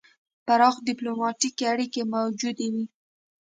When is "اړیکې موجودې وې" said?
1.73-2.85